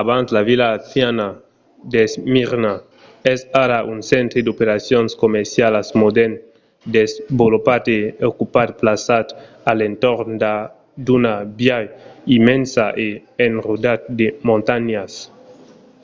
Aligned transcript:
abans 0.00 0.26
la 0.36 0.42
vila 0.50 0.66
anciana 0.78 1.28
d'esmirna 1.92 2.72
es 3.32 3.40
ara 3.64 3.78
un 3.92 3.98
centre 4.12 4.38
d'operacions 4.46 5.10
comercialas 5.22 5.88
modèrn 6.02 6.32
desvolopat 6.96 7.84
e 7.98 8.00
ocupat 8.30 8.68
plaçat 8.80 9.26
a 9.70 9.72
l'entorn 9.78 10.30
d'una 11.06 11.34
baia 11.58 11.78
immensa 12.38 12.84
e 13.06 13.08
enrodat 13.46 14.00
de 14.20 14.26
montanhas 14.48 15.12